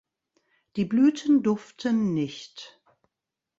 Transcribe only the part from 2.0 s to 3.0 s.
nicht.